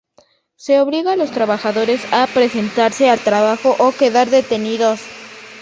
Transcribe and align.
Se 0.55 0.79
obliga 0.81 1.13
a 1.13 1.15
los 1.15 1.29
trabajadores 1.29 2.11
a 2.11 2.25
presentarse 2.25 3.07
al 3.07 3.19
trabajo 3.19 3.75
o 3.77 3.91
quedar 3.91 4.31
detenidos. 4.31 4.99